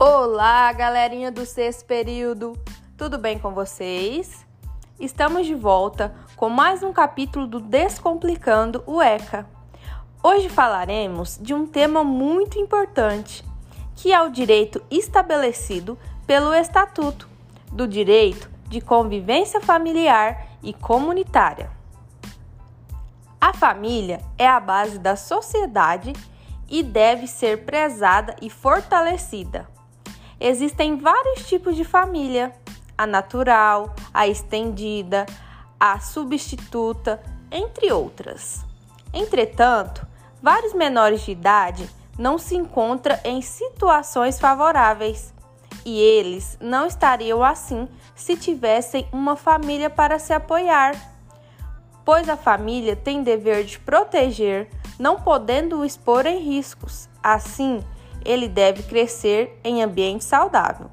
Olá, 0.00 0.72
galerinha 0.72 1.28
do 1.28 1.44
sexto 1.44 1.84
período, 1.84 2.56
tudo 2.96 3.18
bem 3.18 3.36
com 3.36 3.52
vocês? 3.52 4.46
Estamos 5.00 5.44
de 5.44 5.56
volta 5.56 6.14
com 6.36 6.48
mais 6.48 6.84
um 6.84 6.92
capítulo 6.92 7.48
do 7.48 7.58
Descomplicando 7.58 8.84
o 8.86 9.02
ECA. 9.02 9.44
Hoje 10.22 10.48
falaremos 10.48 11.36
de 11.42 11.52
um 11.52 11.66
tema 11.66 12.04
muito 12.04 12.60
importante, 12.60 13.44
que 13.96 14.12
é 14.12 14.22
o 14.22 14.30
direito 14.30 14.80
estabelecido 14.88 15.98
pelo 16.28 16.54
Estatuto 16.54 17.28
do 17.72 17.88
Direito 17.88 18.48
de 18.68 18.80
Convivência 18.80 19.60
Familiar 19.60 20.46
e 20.62 20.72
Comunitária. 20.72 21.72
A 23.40 23.52
família 23.52 24.20
é 24.38 24.46
a 24.46 24.60
base 24.60 24.96
da 24.96 25.16
sociedade 25.16 26.12
e 26.68 26.84
deve 26.84 27.26
ser 27.26 27.64
prezada 27.64 28.36
e 28.40 28.48
fortalecida 28.48 29.76
Existem 30.40 30.96
vários 30.96 31.48
tipos 31.48 31.76
de 31.76 31.84
família: 31.84 32.52
a 32.96 33.06
natural, 33.06 33.94
a 34.12 34.26
estendida, 34.26 35.26
a 35.78 36.00
substituta, 36.00 37.20
entre 37.50 37.92
outras. 37.92 38.64
Entretanto, 39.12 40.06
vários 40.42 40.74
menores 40.74 41.22
de 41.22 41.32
idade 41.32 41.88
não 42.18 42.36
se 42.36 42.56
encontram 42.56 43.16
em 43.24 43.40
situações 43.40 44.38
favoráveis 44.40 45.32
e 45.84 46.00
eles 46.00 46.58
não 46.60 46.86
estariam 46.86 47.42
assim 47.42 47.88
se 48.14 48.36
tivessem 48.36 49.08
uma 49.12 49.36
família 49.36 49.88
para 49.88 50.18
se 50.18 50.32
apoiar, 50.32 50.94
pois 52.04 52.28
a 52.28 52.36
família 52.36 52.96
tem 52.96 53.22
dever 53.22 53.64
de 53.64 53.78
proteger, 53.78 54.68
não 54.98 55.20
podendo 55.20 55.84
expor 55.84 56.26
em 56.26 56.40
riscos. 56.40 57.08
Assim, 57.22 57.82
ele 58.28 58.46
deve 58.46 58.82
crescer 58.82 59.58
em 59.64 59.82
ambiente 59.82 60.22
saudável. 60.22 60.90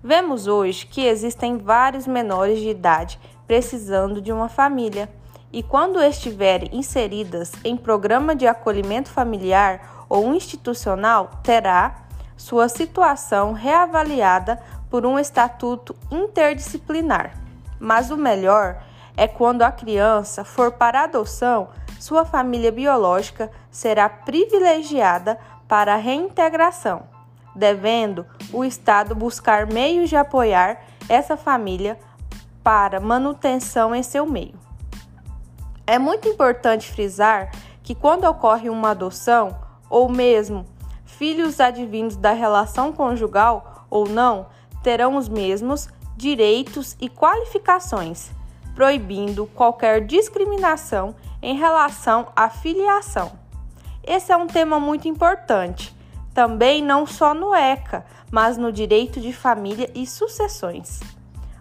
Vemos 0.00 0.46
hoje 0.46 0.86
que 0.86 1.04
existem 1.04 1.58
vários 1.58 2.06
menores 2.06 2.60
de 2.60 2.68
idade 2.68 3.18
precisando 3.48 4.22
de 4.22 4.32
uma 4.32 4.48
família 4.48 5.12
e, 5.52 5.60
quando 5.60 6.00
estiverem 6.00 6.70
inseridas 6.72 7.50
em 7.64 7.76
programa 7.76 8.36
de 8.36 8.46
acolhimento 8.46 9.10
familiar 9.10 10.06
ou 10.08 10.32
institucional, 10.32 11.40
terá 11.42 12.06
sua 12.36 12.68
situação 12.68 13.52
reavaliada 13.52 14.62
por 14.88 15.04
um 15.04 15.18
estatuto 15.18 15.96
interdisciplinar. 16.12 17.36
Mas 17.80 18.10
o 18.12 18.16
melhor 18.16 18.84
é 19.16 19.26
quando 19.26 19.62
a 19.62 19.72
criança 19.72 20.44
for 20.44 20.70
para 20.70 21.02
adoção, 21.02 21.68
sua 22.02 22.24
família 22.24 22.72
biológica 22.72 23.48
será 23.70 24.08
privilegiada 24.08 25.38
para 25.68 25.94
a 25.94 25.96
reintegração, 25.96 27.04
devendo 27.54 28.26
o 28.52 28.64
Estado 28.64 29.14
buscar 29.14 29.68
meios 29.68 30.10
de 30.10 30.16
apoiar 30.16 30.82
essa 31.08 31.36
família 31.36 31.96
para 32.60 32.98
manutenção 32.98 33.94
em 33.94 34.02
seu 34.02 34.26
meio. 34.26 34.58
É 35.86 35.96
muito 35.96 36.26
importante 36.26 36.90
frisar 36.90 37.52
que 37.84 37.94
quando 37.94 38.24
ocorre 38.24 38.68
uma 38.68 38.90
adoção 38.90 39.56
ou 39.88 40.08
mesmo 40.08 40.66
filhos 41.04 41.60
advindos 41.60 42.16
da 42.16 42.32
relação 42.32 42.92
conjugal 42.92 43.86
ou 43.88 44.08
não 44.08 44.48
terão 44.82 45.14
os 45.14 45.28
mesmos 45.28 45.88
direitos 46.16 46.96
e 47.00 47.08
qualificações, 47.08 48.32
proibindo 48.74 49.46
qualquer 49.54 50.04
discriminação 50.04 51.14
em 51.42 51.56
relação 51.56 52.28
à 52.36 52.48
filiação. 52.48 53.32
Esse 54.04 54.32
é 54.32 54.36
um 54.36 54.46
tema 54.46 54.78
muito 54.78 55.08
importante, 55.08 55.94
também 56.32 56.82
não 56.82 57.06
só 57.06 57.34
no 57.34 57.54
ECA, 57.54 58.06
mas 58.30 58.56
no 58.56 58.72
direito 58.72 59.20
de 59.20 59.32
família 59.32 59.90
e 59.94 60.06
sucessões. 60.06 61.00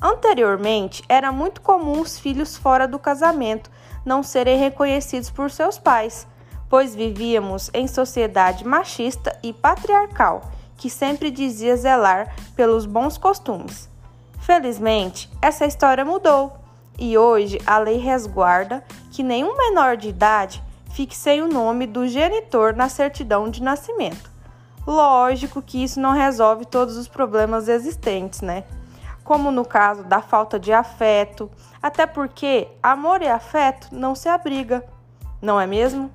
Anteriormente, 0.00 1.02
era 1.08 1.32
muito 1.32 1.60
comum 1.60 2.00
os 2.00 2.18
filhos 2.18 2.56
fora 2.56 2.86
do 2.86 2.98
casamento 2.98 3.70
não 4.04 4.22
serem 4.22 4.58
reconhecidos 4.58 5.30
por 5.30 5.50
seus 5.50 5.78
pais, 5.78 6.26
pois 6.68 6.94
vivíamos 6.94 7.70
em 7.72 7.86
sociedade 7.86 8.66
machista 8.66 9.38
e 9.42 9.52
patriarcal, 9.52 10.50
que 10.76 10.90
sempre 10.90 11.30
dizia 11.30 11.76
zelar 11.76 12.34
pelos 12.54 12.84
bons 12.84 13.16
costumes. 13.16 13.88
Felizmente, 14.40 15.30
essa 15.40 15.64
história 15.64 16.04
mudou 16.04 16.63
e 16.98 17.16
hoje 17.18 17.60
a 17.66 17.78
lei 17.78 17.98
resguarda 17.98 18.84
que 19.10 19.22
nenhum 19.22 19.56
menor 19.56 19.96
de 19.96 20.08
idade 20.08 20.62
fixei 20.92 21.42
o 21.42 21.48
nome 21.48 21.86
do 21.86 22.06
genitor 22.06 22.74
na 22.74 22.88
certidão 22.88 23.50
de 23.50 23.62
nascimento. 23.62 24.30
Lógico 24.86 25.62
que 25.62 25.82
isso 25.82 25.98
não 25.98 26.12
resolve 26.12 26.64
todos 26.64 26.96
os 26.96 27.08
problemas 27.08 27.68
existentes, 27.68 28.40
né? 28.40 28.64
Como 29.24 29.50
no 29.50 29.64
caso 29.64 30.04
da 30.04 30.20
falta 30.20 30.58
de 30.58 30.72
afeto, 30.72 31.50
até 31.82 32.06
porque 32.06 32.68
amor 32.82 33.22
e 33.22 33.28
afeto 33.28 33.88
não 33.90 34.14
se 34.14 34.28
abriga, 34.28 34.84
não 35.40 35.60
é 35.60 35.66
mesmo? 35.66 36.10